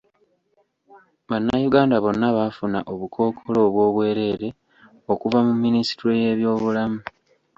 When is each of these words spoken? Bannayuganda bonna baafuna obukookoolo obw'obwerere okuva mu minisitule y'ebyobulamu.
Bannayuganda 1.29 1.95
bonna 2.03 2.27
baafuna 2.37 2.79
obukookoolo 2.91 3.59
obw'obwerere 3.67 4.49
okuva 5.11 5.39
mu 5.47 5.53
minisitule 5.63 6.15
y'ebyobulamu. 6.23 6.99